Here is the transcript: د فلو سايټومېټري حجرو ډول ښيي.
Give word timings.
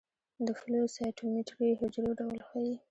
د 0.45 0.47
فلو 0.59 0.81
سايټومېټري 0.95 1.69
حجرو 1.79 2.11
ډول 2.19 2.37
ښيي. 2.47 2.73